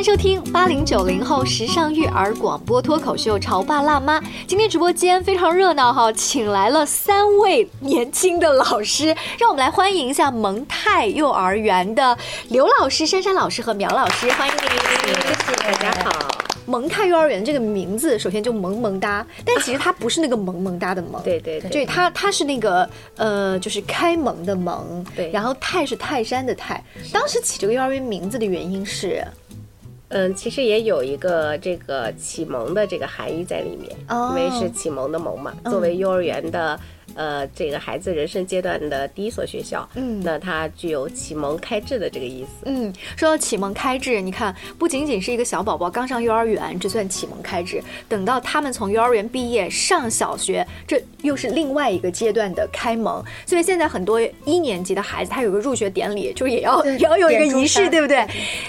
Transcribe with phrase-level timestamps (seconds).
[0.00, 4.18] 迎收听八零九零后时尚育儿广播脱口秀《潮爸辣妈》。
[4.46, 12.16] 今天直播间非常热闹哈，请来了三位年轻的老师，让我们来欢迎一下蒙泰幼儿园的
[12.48, 15.16] 刘老师、珊珊老师和苗老师，欢迎你们！
[15.44, 16.10] 谢谢大家好。
[16.64, 26.82] 蒙泰幼儿园这个名字首先就萌萌哒，但其实它不是那个萌萌哒的萌，对对对，对它它是那个呃，就是开蒙的蒙，对然后泰是泰山的泰。
[27.12, 29.22] 当时起这个幼儿园名字的原因是，
[30.10, 36.78] 嗯，其实也有一个这个启蒙的这个含义在里面，哦因为是启蒙的蒙嘛，作为幼儿园的。
[37.16, 42.50] 呃，这个孩子人生阶段的第一所学校，嗯那它具有启蒙开智的这个意思。
[42.66, 53.20] 嗯，说到启蒙开智，你看，不仅仅是一个小宝宝刚上幼儿园，这算启蒙开智，等到他们从幼儿园毕业上小学，这又是另外一个阶段的开蒙。
[53.44, 58.18] 所以现在很多一年级的孩子，他有个入学典礼，就是也要也要有一个仪式，对不对？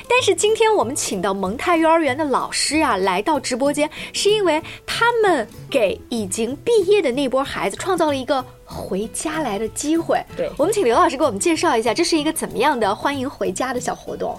[0.10, 10.24] 但是今天我们请到蒙泰幼儿园的老师啊，来到直播间，是因为他们给已经毕业的那波孩子创造了一个回家来的机会。
[10.36, 14.38] 对我们请刘老师给我们介绍一下，这是一个怎么样的欢迎回家的小活动？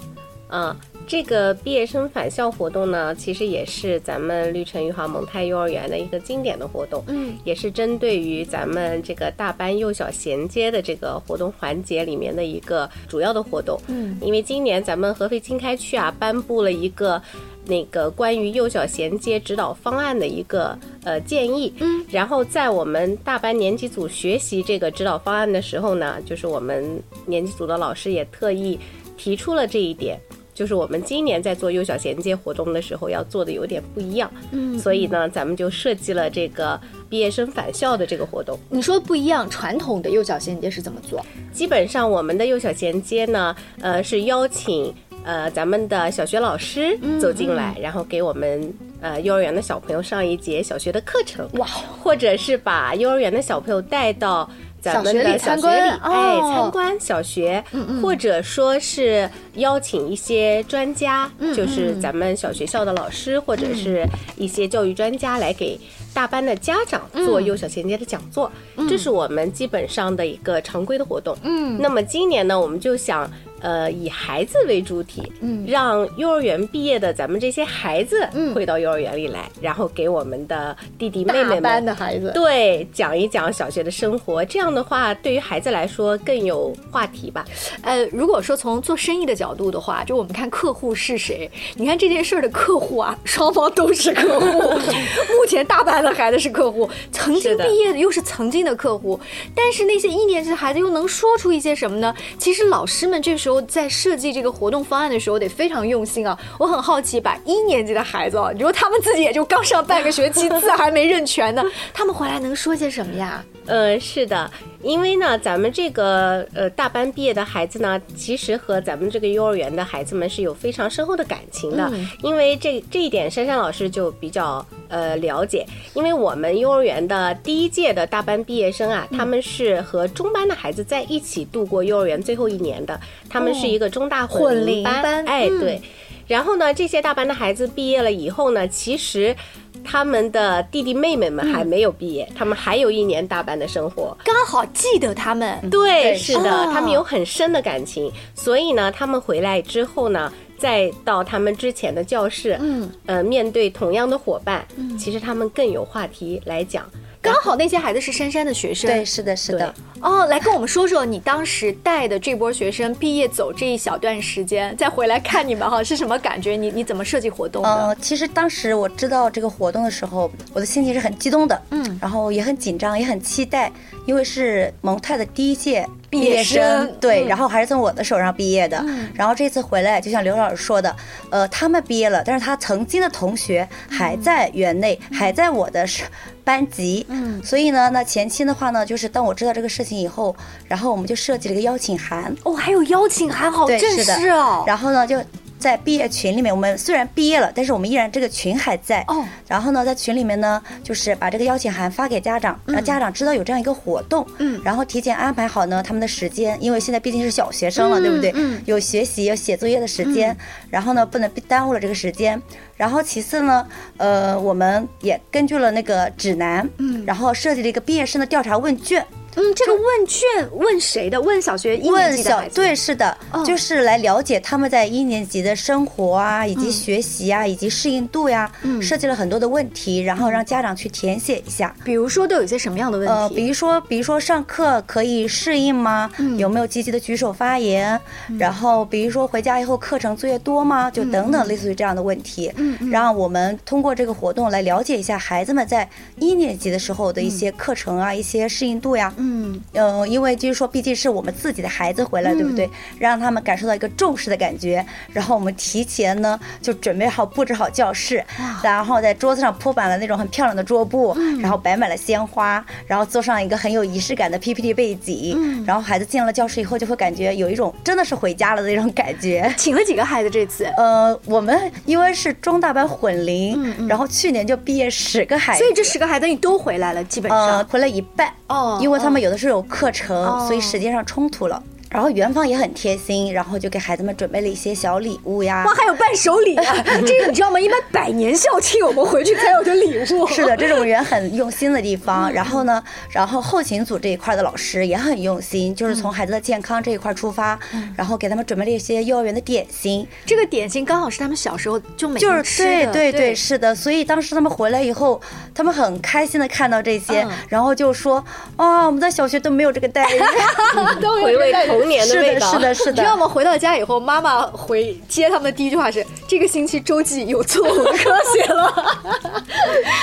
[0.50, 17.20] 嗯，这个毕业生返校活动呢，其实也是咱们绿城育华蒙泰幼儿园的一个经典的活动，嗯，也是针对于咱们这个大班幼小衔接的这个活动环节里面的一个主要的活动，嗯，因为今年咱们合肥经开区啊颁布了一个。
[17.64, 28.76] 那个关于幼小衔接指导方案的一个呃建议，嗯，然后在我们大班年级组学习这个指导方案的时候呢，就是我们年级组的老师也特意
[29.16, 30.18] 提出了这一点，
[30.54, 38.58] 就是我们今年在做幼小衔接活动的时候要做的有点不一样，嗯所以呢，咱们就设计了这个毕业生返校的这个活动。
[38.68, 41.24] 你说不一样，传统的幼小衔接是怎么做？
[41.52, 44.92] 基本上我们的幼小衔接呢，呃，是邀请
[45.24, 51.66] 呃咱们的小学老师走进来，然后给我们呃幼儿园的小朋友上一节小学的课程，哇，
[52.02, 54.48] 或者是把幼儿园的小朋友带到。
[54.82, 57.62] 咱们的小小学里参观，哎，哦参观小学，
[58.02, 64.04] 或者说是邀请一些专家，就是咱们小学校的老师，或者是
[64.36, 65.78] 一些教育专家来给
[66.12, 68.50] 大班的家长做幼小衔接的讲座，
[68.88, 71.36] 这是我们基本上的一个常规的活动。
[71.42, 71.78] 嗯。
[71.80, 73.30] 那么今年呢，我们就想。
[73.62, 87.44] 呃，以孩子为主体，嗯让幼儿园毕业的咱们这些孩子嗯回到幼儿园里来，然后给我们的弟弟妹妹们班的孩子，对，讲一讲小学的生活，这样的话，对于孩子来说更有话题吧。
[87.82, 94.58] 呃，如果说从做生意的角度的话，就我们看客户是谁，你看这件事儿的客户啊，双方都是客户。
[95.38, 99.18] 目前大班的孩子是客户，曾经毕业的又是曾经的客户，
[99.54, 102.14] 但是那些一年级的孩子又能说出一些什么呢？
[102.38, 106.38] 其实老师们这时候在设计这个活动方案的时候得非常用心啊。
[106.58, 111.62] 我很好奇，把一年级的孩子，你说他们自己也就刚上半个学期，字还没认全呢，
[111.92, 113.44] 他们回来能说些什么呀？
[113.66, 114.50] 嗯，是的，
[114.82, 121.88] 因为呢，咱们这个呃大班毕业的孩子呢，其实和咱们这个幼儿园的孩子们是有非常深厚的感情的。
[121.92, 122.08] 嗯。
[122.22, 125.64] 因为这这一点，珊珊老师就比较呃了解，
[125.94, 132.98] 因为我们幼儿园的第一届的大班毕业生啊，他们是和中班的孩子在一起度过幼儿园最后一年的，
[133.30, 135.24] 他们是一个中大混龄龄班。
[135.24, 135.60] 哎，嗯。
[135.60, 135.80] 对。
[136.28, 139.36] 然后呢，这些大班的孩子毕业了以后呢，其实
[139.84, 144.16] 他们的弟弟妹妹们还没有毕业，他们还有一年大班的生活。
[144.24, 156.88] 刚好记得他们，对，是的，哦他们有很深的感情，所以呢，他们回来之后呢，再到他们之前的教室，嗯，呃，面对同样的伙伴，嗯其实他们更有话题来讲。
[157.20, 159.74] 刚好那些孩子是珊珊的学生，对，是的，是的。
[160.00, 166.56] 哦，来跟我们说说你当时带的这波学生毕业走这一小段时间，再回来看你们哈是什么感觉？
[166.56, 167.68] 你你怎么设计活动的？
[167.68, 173.72] 呃，其实当时我知道这个活动的时候，我的心情是很激动的，嗯，然后也很紧张，也很期待，
[174.06, 177.28] 因为是蒙泰的第一届毕业生对，嗯。
[177.28, 179.08] 然后还是从我的手上毕业的，嗯。
[179.14, 180.94] 然后这次回来，就像刘老师说的，
[181.30, 186.04] 呃，他们毕业了，但是他曾经的同学还在园内，还在我的是
[186.44, 187.42] 班级，嗯。
[187.42, 190.36] 所以呢，那前期的话呢，就是当我知道这个事情以后，
[190.68, 194.64] 然后我们就设计了一个邀请函，哦，还有邀请函，好对，正式哦。
[194.66, 195.18] 然后呢，就
[195.62, 199.04] 在毕业群里面，我们虽然毕业了，但是我们依然这个群还在。
[199.06, 204.26] 哦，然后呢，在群里面呢，就是把这个邀请函发给家长，让家长知道有这样一个活动。
[204.38, 208.32] 嗯然后提前安排好呢他们的时间，因为现在毕竟是小学生了，嗯对不对？
[208.34, 210.36] 嗯有学习有写作业的时间，
[210.68, 212.42] 然后呢不能耽误了这个时间。
[212.76, 213.64] 然后其次呢，
[213.98, 219.06] 呃，我们也根据了那个指南，嗯然后设计了一个毕业生的调查问卷。
[219.34, 221.20] 嗯，这个问卷问谁的？
[221.20, 222.54] 问小学一年级的孩子。
[222.54, 228.50] 对是的，哦就是来了解他们在一年级的生活啊，以及学习啊，以及适应度呀，
[228.80, 231.74] 设计了很多的问题，然后让家长去填写一下。
[231.84, 233.12] 比如说都有一些什么样的问题？
[233.12, 236.10] 呃，比如说，比如说上课可以适应吗？
[236.36, 237.98] 有没有积极的举手发言？
[238.38, 240.90] 然后，比如说回家以后课程作业多吗？
[240.90, 242.52] 就等等，类似于这样的问题。
[242.56, 245.88] 嗯，让我们通过这个活动来了解一下孩子们在
[246.18, 249.12] 一年级的时候的一些课程啊，一些适应度呀。
[249.22, 252.68] 嗯，呃，因为就是说，毕竟是我们自己的孩子回来，对不对？
[252.98, 254.84] 让他们感受到一个重视的感觉。
[255.12, 258.24] 然后我们提前呢就准备好布置好教室，
[258.62, 265.64] 然后在桌子上铺满了那种很漂亮的桌布，然后摆满了鲜花，然后做上一个很有仪式感的 PPT 背景。
[265.64, 269.52] 然后孩子进了教室以后，就会感觉有一种真的是回家了的那种感觉。
[269.56, 270.64] 请了几个孩子这次？
[270.76, 277.68] 呃，我们因为是中大班混龄，然后去年就毕业十个孩子，所以这十个孩子你都回来了，基本呃上。
[277.68, 281.62] 回来一半哦因为他们有的是有课程，哦所以时间上冲突了。
[281.92, 285.74] 然后园方也很贴心，然后就给孩子们准备了一些小礼物呀哇，。
[285.74, 286.64] 还有伴手礼啊！
[287.06, 287.60] 这个你知道吗？
[287.60, 290.26] 一般百年校庆我们回去才有的礼物。
[290.32, 292.32] 是的，这种人很用心的地方。
[292.32, 297.58] 然后呢，然后后勤组这一块的老师也很用心，就是从孩子的健康这一块出发，
[297.94, 302.92] 然后给他们准备了一些幼儿园的点心，这个点心刚好是他们小时候就每就是天吃的。
[302.92, 303.74] 对对对，是的。
[303.74, 305.20] 所以当时他们回来以后，
[305.54, 308.24] 他们很开心的看到这些嗯，然后就说
[308.56, 310.20] ：“啊，我们在小学都没有这个待遇。
[311.02, 312.52] ”都有回味这个童年的，味道。
[312.52, 313.16] 是的，是的你知道。
[313.16, 313.28] 吗？
[313.28, 318.92] 回到家以后，妈妈回接他们的第一句话是：“这个星期周记有错误的课写了。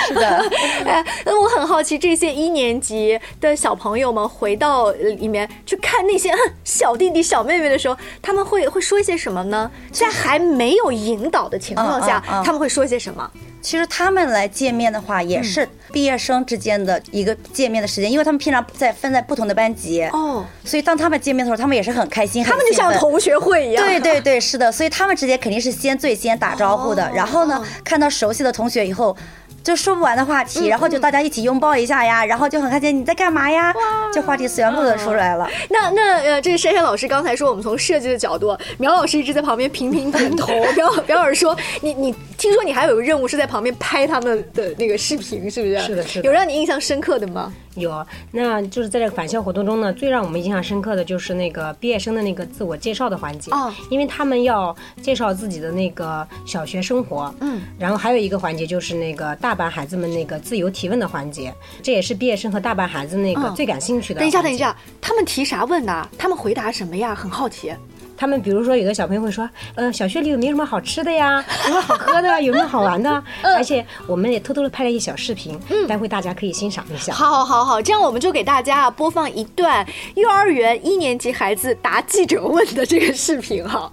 [0.08, 0.28] 是的，”
[0.86, 6.32] 哎，那我很好奇，这些一年级的小朋友们回到里面去看那些
[6.64, 9.70] 小弟弟、小妹妹的时候，他们会会说一些什么呢？
[9.92, 13.30] 在还没有引导的情况下，嗯嗯嗯他们会说些什么？
[13.62, 23.86] 其实他们来见面的话，也是毕业生之间的一个见面的时间，因为他们平常在分在不同的班级，哦，所以当他们见面的时候，他们也是很开心，他们就像同学会一样。
[23.86, 27.12] 对对对，是的，所以他们之间肯定是先最先打招呼的，哦。
[27.14, 29.16] 然后呢，看到熟悉的同学以后。
[29.64, 33.00] 就说不完的话嗯题，然后就大家一起拥抱一下呀，然后就很开心。
[33.00, 33.74] 你在干嘛呀？
[34.14, 35.48] 这话题全部都说出来了。
[35.70, 40.48] 那那呃，这个珊珊老师刚才说，我们从设计的角度，苗老师一直在旁边频频点头。
[40.76, 45.80] 苗苗老师说，你你听说你还有个任务是在旁边拍他们的那个视频，是不是？
[45.86, 47.54] 是的是的有让你印象深刻的吗？
[47.76, 61.54] 有，那就是在这个返校活动中呢，最让我们印象深刻的就是那个毕业生的那个自我介绍的环节，哦因为他们要介绍自己的那个小学生活，嗯，然后还有一个环节就是那个大班孩子们那个自由提问的环节，
[61.84, 64.20] 这也是毕业生和大班孩子那个嗯最感兴趣的。
[64.20, 66.08] 等一下，等一，下，他们提啥问呢？
[66.18, 67.14] 他们回答什么呀？
[67.16, 67.74] 很好奇。
[68.18, 71.42] 他们比如说有的小朋友会说，呃，小学里有没有什么好吃的呀？
[71.68, 72.42] 有没有好喝的？
[72.42, 73.10] 有没有好玩的？
[73.44, 77.14] 嗯而且我们也偷偷的拍了一些小视频，嗯待会大家可以欣赏一下。
[77.14, 83.90] 好，好，好，好，这样我们就给大家啊播放一段幼儿园一年级孩子答记者问的这个视频哈。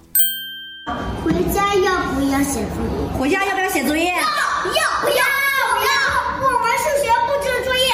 [1.23, 3.17] 回家要不要写作业？
[3.17, 4.07] 回家要不要写作业？
[4.09, 4.21] 要
[5.01, 5.23] 不要？
[5.71, 5.89] 不要！
[6.43, 7.87] 我们数学布置作业。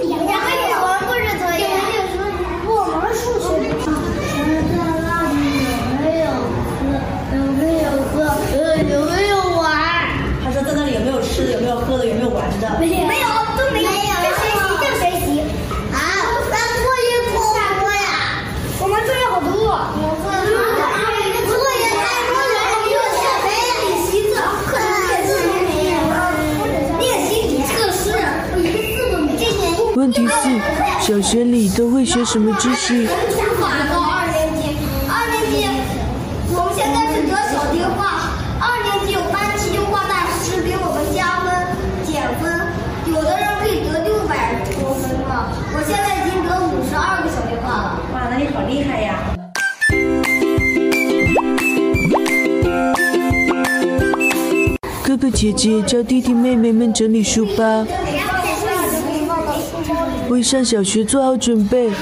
[0.00, 1.62] 我们布置作业。
[2.66, 2.70] 我
[3.02, 3.46] 们数学。
[4.38, 4.84] 有没有喝？
[7.32, 8.14] 有没有喝？
[8.52, 9.66] 呃，有没有玩？
[10.44, 12.78] 他说在那里有没有吃的，有没有喝的，有没有玩的？
[12.78, 13.26] 没有，没有，
[13.56, 13.90] 都没有。
[13.90, 13.94] 就
[14.34, 15.26] 学习，就学习。
[15.92, 15.98] 啊，
[16.50, 17.46] 咱作业多不
[17.80, 18.08] 多呀？
[18.80, 19.48] 我们作业好多。
[21.48, 23.46] 作业太多了，没有小学
[23.82, 24.36] 练习册，
[24.66, 25.96] 课程写字也没有，
[26.98, 27.30] 练习
[27.66, 28.02] 测试，
[28.54, 29.94] 我一个字都没有。
[29.96, 30.32] 问题四：
[31.00, 33.08] 小学里都会学什么知识？
[55.40, 57.86] 姐姐教弟弟妹妹们整理书包，
[60.28, 61.92] 为上小学做好准备。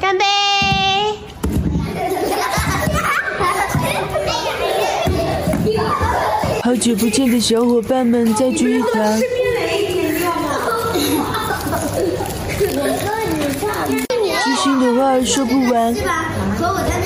[0.00, 0.24] 干杯！
[6.64, 9.35] 好久不见的小伙伴们再聚一堂。
[14.66, 15.94] 心的话说不完。
[16.58, 17.05] 和我在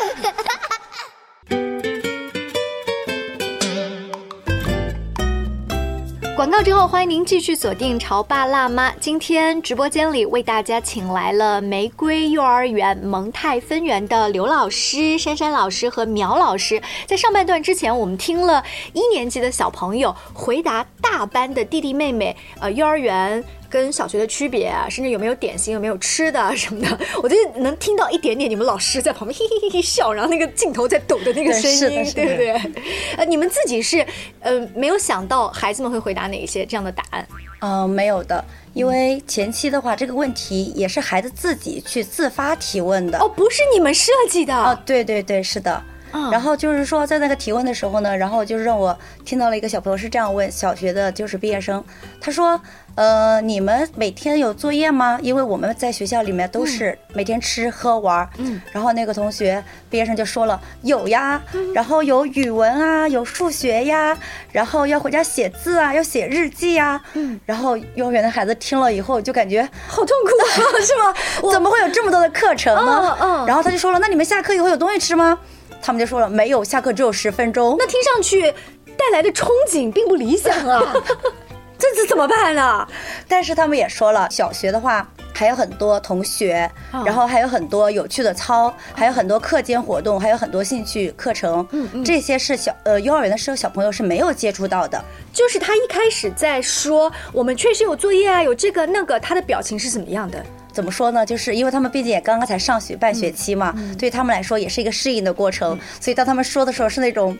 [6.63, 8.91] 之后，欢迎您继续锁定《潮爸辣妈》。
[8.99, 16.79] 今天直播间里为大家请来了玫瑰幼儿园蒙太分园的刘老师、珊珊老师和苗老师。
[17.07, 18.63] 在上半段之前，我们听了
[18.93, 23.43] 一年级的小朋友回答大班的弟弟妹妹，呃，幼儿园。
[23.71, 32.51] 跟小学的区别啊，甚至有没有点心，有没有吃的啊什么的， 我就能听到一点点你们老师在旁边嘿嘿嘿嘿笑，然后那个镜头在抖的那个声音，对不对？
[33.17, 34.05] 呃，你们自己是
[34.41, 37.25] 呃没有想到孩子们会回答哪一些这样的答案？
[37.61, 43.19] 嗯、没有的，因为前期的话，这个问题也是孩子自己去自发提问的。
[43.19, 45.81] 哦，不是你们设计的哦，对对对，是的。
[46.13, 51.83] 嗯然后就是说，在那个提问的时候呢，然后就是让我听到了一个小朋友是这样问小学的，就是毕业生，
[52.19, 52.59] 他说
[52.95, 55.19] ：“呃，你们每天有作业吗？
[55.21, 61.41] 因为我们在学校里面都是每天吃喝玩。”嗯，然后那个同学毕业生就说了：“有呀，
[61.73, 64.17] 然后有语文啊，有数学呀，
[64.51, 70.29] 然后要回家写字啊，要写日记呀。”嗯，然后幼儿园的孩子听了以后就感觉好痛苦
[70.63, 71.51] 啊， 是吗？
[71.51, 73.17] 怎么会有这么多的课程呢？
[73.21, 75.37] 嗯嗯然后他就说了，那你们下课以后有东西吃吗？
[75.81, 77.75] 他们就说了，没有，下课只有十分钟。
[77.79, 78.51] 那听上去
[78.97, 80.93] 带来的憧憬并不理想啊，
[81.77, 82.87] 这这怎么办呢？
[83.27, 86.69] 但是他们也说了，小学的话还有很多同学，
[87.05, 91.65] 然后还有很多有趣的操，还有很多课间活动，还有很多兴趣课程。
[91.71, 95.03] 嗯嗯，这些是小呃幼儿园的时候小朋友是没有接触到的。
[95.33, 100.45] 就是他一开始在说我们确实有作业啊，有这个那个，他的表情是怎么样的？
[100.71, 101.25] 怎么说呢？
[101.25, 107.37] 就是因为他们毕竟也刚刚才上学半学期嘛，对他们来说也是一个适应的过程，所以当他们说的时候是那种。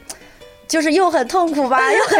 [0.67, 2.17] 就是又很痛苦吧， 又很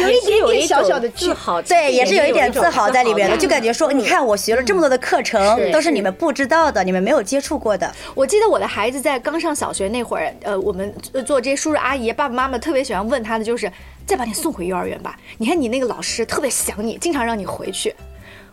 [0.00, 7.92] 有一点点有一种小小的自豪，对，也是有一点自豪在里面的，就感觉说，你看我学了这么多的课程，都是你们不知道的，你们没有接触过的。
[8.14, 10.94] 我记得我的孩子在刚上小学那会儿，呃，我们
[11.26, 13.68] 做这些叔叔阿姨、爸爸妈妈特别喜欢问他的就是，
[14.06, 15.18] 再把你送回幼儿园吧。
[15.38, 17.92] 你看你那个老师特别想你，经常让你回去。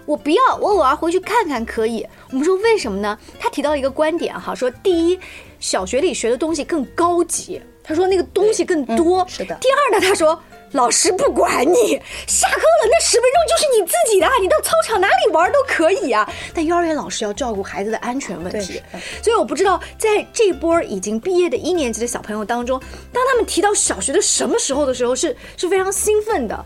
[0.10, 2.04] 我不要，我偶尔回去看看可以。
[2.32, 3.16] 我们说为什么呢？
[3.40, 5.20] 他提到一个观点哈，说第一，
[5.60, 9.24] 小学里学的东西更高级，他说那个东西更多。
[9.30, 10.42] 是的第二呢，他说。
[10.74, 16.32] 老师不管你，下课了那十分钟就是你自己的，你到操场哪里玩都可以啊。
[16.54, 18.80] 但幼儿园老师要照顾孩子的安全问题
[19.24, 22.80] 所以我不知道在这波已经毕业的一年级的小朋友当中，
[23.12, 26.64] 当他们提到小学的什么时候的时候，是是非常兴奋的，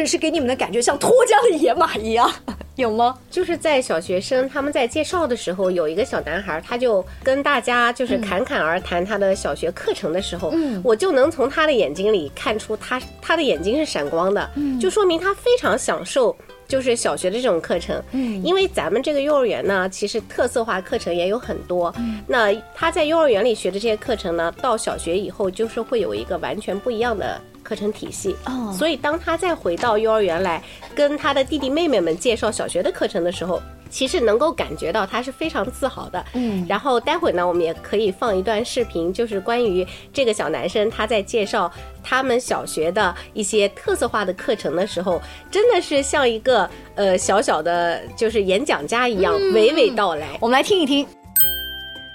[0.00, 2.30] 是是给你们的感觉像脱缰的野马一样，
[2.76, 3.18] 有吗？
[3.30, 16.34] 就是在小学生他们在介绍的时候，有一个小男孩，他就跟大家就是侃侃而谈他的小学课程的时候，我就能从他的眼睛里看出他他的眼睛是闪光的，就说明他非常享受。
[16.68, 21.94] 就是小学的这种课程，嗯，因为咱们这个幼儿园呢，其实特色化课程也有很多。
[22.26, 28.36] 那他在幼儿园里学的这些课程呢，到小学以后就是会有一个完全不一样的课程体系。
[28.46, 30.62] 哦所以当他再回到幼儿园来
[30.94, 36.24] 跟他的弟弟妹妹们介绍小学的课程的时候，其实能够感觉到他是非常自豪的。
[36.32, 41.70] 嗯，然后待会呢，我们也可以放一段视频，就是关于这个小男生他在介绍
[42.02, 50.28] 他们小学的一些特色化的课程的时候，真的是像一个呃小小的就是演讲家一样娓娓道来。
[50.40, 51.06] 我们来听一听。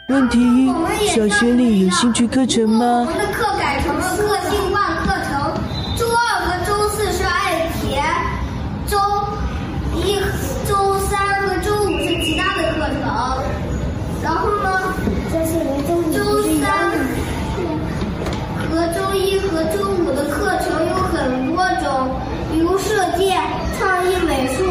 [0.10, 3.20] 问题一：小学里有兴趣课程吗我吗们？
[3.20, 4.67] 的课改成了个性
[19.18, 22.12] 一和周五的课程有很多种，
[22.52, 23.42] 比如射箭、
[23.78, 24.64] 创意美术、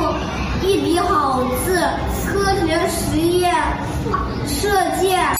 [0.62, 1.80] 一笔好字、
[2.26, 3.54] 科学实验、
[4.46, 4.68] 射
[5.00, 5.34] 箭。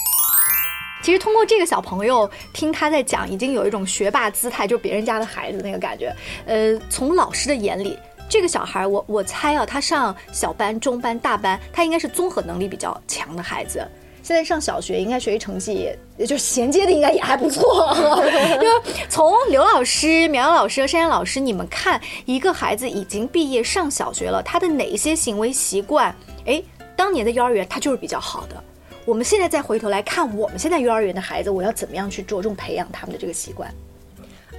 [1.03, 6.13] 其实通过这个小朋友听他在讲，已经有一种学霸姿态，就别人家的孩子那个感觉。
[6.47, 7.97] 呃，从老师的眼里，
[8.29, 13.87] 这个小孩我我猜啊，他上小班、中班、大班，他应该是综合能力比较强的孩子。
[14.27, 17.95] 现在上小学，应该学习成绩也就是衔接的应该也还不错。
[18.61, 26.13] 就从刘老师、苗老师和珊珊老师，你们看一个孩子已经毕业上小学了，他的哪一些行为习惯，
[26.45, 26.61] 哎，
[26.97, 28.61] 当年的幼儿园他就是比较好的。
[29.05, 33.73] 我们现在再回头来看，我们现在幼儿园的孩子，我要怎么样去着重培养他们的这个习惯？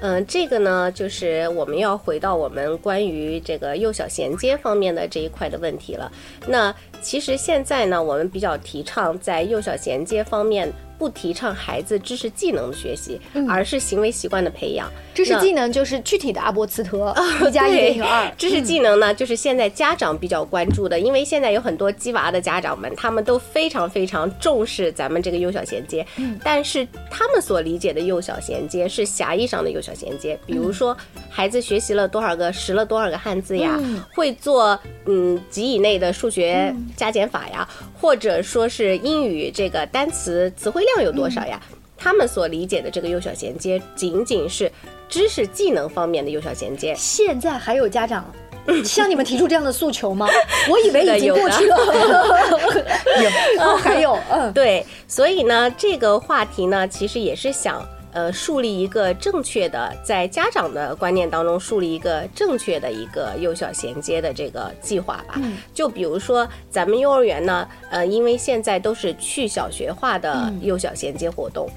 [0.01, 6.11] 嗯，这个呢，就是我们要回到我们关于这个幼小衔接方面的这一块的问题了。
[6.47, 10.71] 那其实现在呢，我们比较提倡在幼小衔接方面。
[10.97, 14.91] 不提倡孩子知识技能的学习，而是行为习惯的培养。
[15.13, 17.13] 知识技能就是具体的阿波茨特
[17.47, 18.31] 一加一等于二。
[18.37, 26.05] 知识技能呢，就是现在家长比较关注的，因为现在有很多鸡娃的家长们，他们都非常非常重视咱们这个幼小衔接。
[26.43, 30.95] 但是他们所理解的幼小衔接是狭义上的幼小衔接，比如说
[31.29, 33.79] 孩子学习了多少个识了多少个汉字呀，
[34.15, 37.67] 会做嗯几以内的数学加减法呀，
[37.99, 40.86] 或者说是英语这个单词词汇。
[40.95, 41.61] 量有多少呀？
[41.97, 44.71] 他们所理解的这个幼小衔接，仅仅是
[45.09, 46.93] 知识技能方面的幼小衔接。
[46.95, 48.31] 现在还有家长
[48.85, 50.27] 向你们提出这样的诉求吗？
[50.69, 51.77] 我以为已经过去了。
[53.57, 54.85] 有，还有，嗯，对。
[55.07, 57.83] 所以呢，这个话题呢，其实也是想。
[58.17, 65.39] 呃，树立一个正确的，在家长的观念当中树立一个正确的一个幼小衔接的这个计划吧。
[65.71, 71.69] 就比如说，咱们幼儿园呢，呃，因为现在都是去小学化的幼小衔接活动，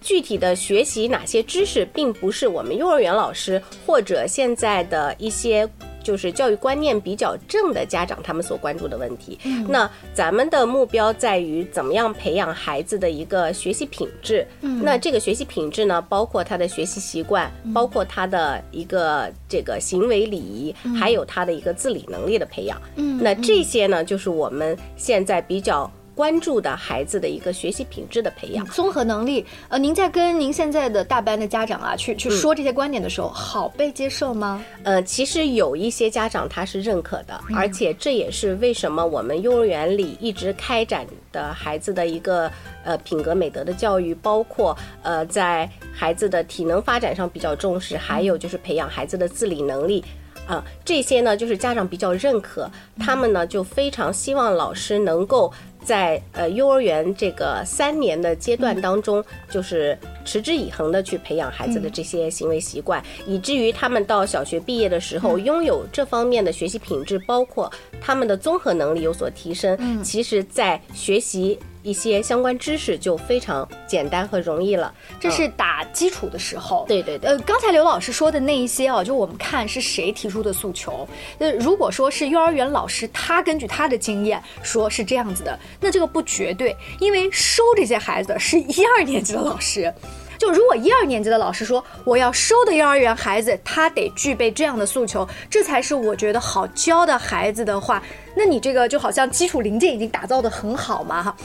[0.00, 5.68] 具体的学习哪些知识，并不是我们幼儿园老师或者现在的一些。
[6.02, 9.38] 就是教育观念比较正的家长，他们所关注的问题。
[9.68, 14.46] 那咱们的目标在于怎么样培养孩子的一个学习品质。
[14.60, 22.80] 那这个学习品质呢，包括他的学习习惯，包括他的一个这个行为礼仪，还有他的一个自理能力的培养。
[22.94, 25.90] 那这些呢，就是我们现在比较。
[26.18, 29.46] 关注的孩子的一个学习品质的培养，综合能力。
[29.68, 34.60] 呃，您在跟您现在的大班的家长啊，去去说这些观点的时候，好被接受吗？
[34.82, 42.50] 呃，其实有一些家长他是认可的，而且这也是为什么我们幼儿园里一直开展的孩子的一个
[42.82, 50.04] 呃品格美德的教育，包括呃在孩子的体能发展上比较重视，还有就是培养孩子的自理能力。
[50.48, 70.02] 啊，这些呢就是家长比较认可，他们呢就非常希望老师能够在呃幼儿园这个三年的阶段当中，就是持之以恒的去培养孩子的这些行为习惯，以至于他们到小学毕业的时候，拥有这方面的学习品质，包括他们的综合能力有所提升。
[70.02, 71.58] 其实，在学习。
[71.82, 76.84] 一些相关知识就非常简单和容易了，这是打基础的时候。
[76.88, 77.30] 对对对。
[77.30, 81.06] 呃，刚才刘老师说的那一些啊，就我们看是谁提出的诉求。
[81.38, 89.92] 那如果说是幼儿园老师，他根据他的经验说是这样子的，那这个不绝对，因为收这些孩子的是一二年级的老师。
[90.38, 98.02] 就如果一二年级的老师说我要收的幼儿园孩子，他得具备这样的诉求，这才是我觉得好教的孩子的话，
[98.36, 101.36] 那你这个就好像基础零件已经打造的很好嘛哈。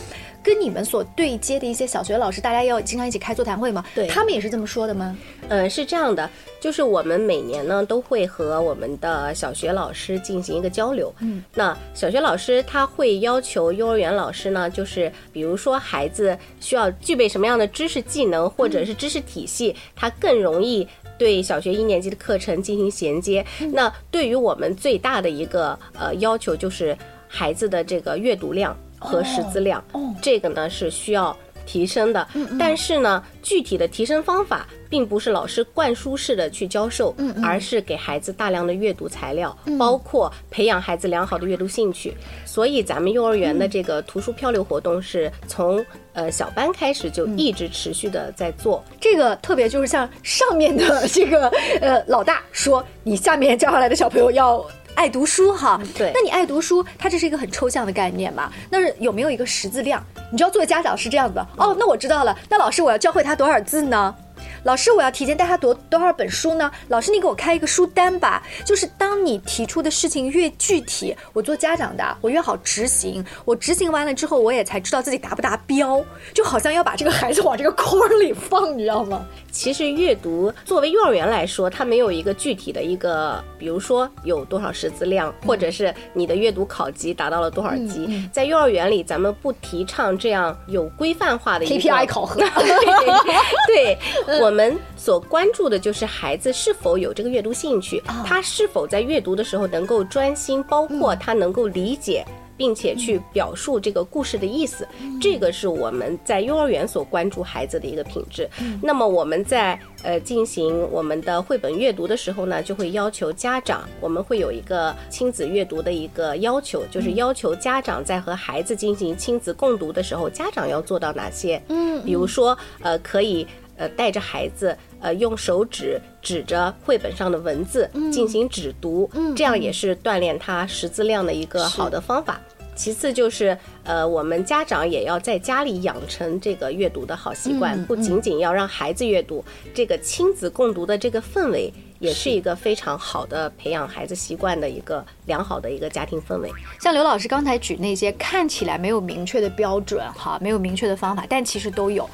[0.43, 3.83] 跟你们所对接的一些小学老师，大家要经常一起开座谈会吗？
[3.95, 5.17] 对，他们也是这么说的吗？
[5.49, 6.29] 嗯，是这样的，
[6.59, 11.13] 就是我们每年呢都会和我们的小学老师进行一个交流。
[11.19, 23.45] 嗯，那小学老师他会要求幼儿园老师呢，就是比如说孩子需要具备什么样的知识技能或者是知识体系，他更容易对小学一年级的课程进行衔接。
[23.71, 28.75] 那对于我们最大的一个呃要求就是孩子的这个阅读量。
[29.05, 29.83] 和识字量，
[30.21, 32.27] 这个呢是需要提升的。
[32.59, 42.15] 但是呢，具体的提升方法并不是老师灌输式的去教授，而是给孩子大量的阅读材料，包括培养孩子良好的阅读兴趣。
[42.45, 48.83] 所以，咱们幼儿园的这个图书漂流活动是从呃小班开始就一直持续的在做。
[48.99, 51.49] 这个特别就是像上面的这个
[51.81, 54.63] 呃老大说，你下面教下来的小朋友要。
[54.95, 58.51] 爱读书哈，对，那你爱读书，它这是一个很抽象的概念嘛？
[58.69, 60.03] 那是有没有一个识字量？
[60.31, 62.37] 你知道作为家长是这样子的哦，那我知道了。
[62.49, 64.15] 那老师，我要教会他多少字呢？
[64.63, 66.71] 老师，我要提前带他读多少本书呢？
[66.87, 68.41] 老师，你给我开一个书单吧。
[68.65, 73.23] 就是当你提出的事情越具体，我做家长的我越好执行。
[73.43, 76.03] 我执行完了之后，我也才知道自己达不达标。
[76.33, 79.25] 就好像要把这个孩子往这个筐里放，你知道吗？
[79.51, 88.29] 其实阅读作为幼儿园来说，它没有一个具体的一个，比如说有多少识字量，或者是你的阅读考级达到了多少级。
[88.31, 92.39] 在幼儿园里，咱们不提倡这样有规范化的 KPI 考核。
[93.67, 93.97] 对，
[94.39, 94.52] 我。
[94.53, 102.23] 我们所关注的就是孩子是否有这个阅读兴趣，他是否在阅读的时候能够专心，包括他能够理解。
[102.55, 104.87] 并且去表述这个故事的意思，
[105.19, 108.47] 这个是我们在幼儿园所关注孩子的一个品质。
[108.79, 121.59] 那么我们在呃进行我们的绘本阅读的时候呢，就会要求家长，我们会有一个亲子阅读的一个要求，就是要求家长在和孩子进行亲子共读的时候，家长要做到哪些？
[121.69, 132.39] 嗯，比如说呃可以呃带着孩子呃用手指指着绘本上的文字进行指读，这样也是锻炼他识字量的一个好的方法。
[132.75, 146.49] 其次就是，呃，我们家长也要在家里养成这个阅读的好习惯，不仅仅要让孩子阅读，这个亲子共读的这个氛围，也是一个非常好的培养孩子习惯的一个良好的一个家庭氛围。
[146.79, 152.09] 像刘老师刚才举那些看起来没有明确的标准哈，没有明确的方法，但其实都有。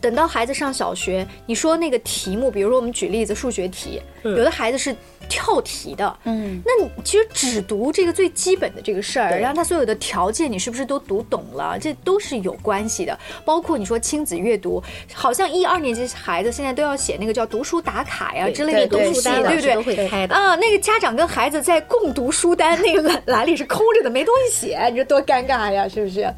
[0.00, 4.94] 等到孩子上小学，你说那个题目，比如说我们举例子，数学题，有的孩子是
[5.28, 11.78] 跳题的，嗯，那你其实只读这个最基本的这个事儿，然后他所有的条件你是不是都读懂了？
[11.78, 13.18] 这都是有关系的。
[13.44, 14.82] 包括你说亲子阅读，
[15.12, 19.74] 好像一二年级孩子现在都要写那个叫读书打卡呀之类的东西，读书单对不对？
[19.74, 20.34] 都会开的。
[20.34, 26.32] 啊，那个家长跟孩子在共读书单那个栏栏里是空着的，没东西写，你说多尴尬呀，是不是？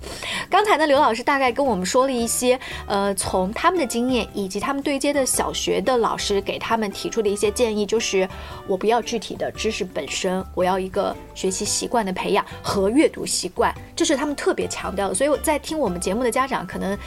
[0.51, 3.15] 刚才呢，刘老师大概跟我们说了一些，呃，
[3.53, 8.29] 他们的经验以及他们对接的小学的老师给他们提出的一些建议，就是
[8.67, 15.15] 我不要具体的知识本身，我要一个学习习惯的培养和阅读习惯，这是他们特别强调的。
[15.15, 16.99] 所以我在听我们节目的家长，可能，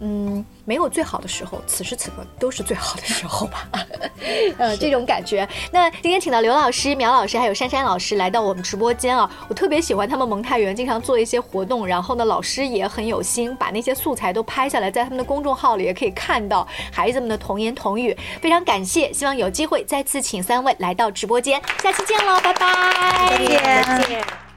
[0.00, 3.68] 嗯，没有最好的时候，此时此刻都是最好的时候吧。
[4.56, 5.48] 呃，这种感觉。
[5.72, 23.60] 那今天请到刘老师、苗老师还有珊珊老师来到我们直播间啊，我特别喜欢他们蒙太园经常做一些活动，然后呢，老师也很有心，把那些素材都拍下来，在他们的公众号里也可以看到孩子们的童言童语，非常感谢，希望有机会再次请三位来到直播间，下期见喽，拜拜，再见
[23.98, 24.49] 再见。